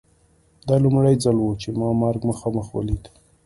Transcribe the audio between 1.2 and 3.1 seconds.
ځل و چې ما مرګ مخامخ ولید